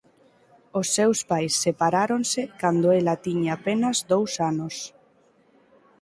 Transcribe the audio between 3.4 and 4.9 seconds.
apenas dous anos.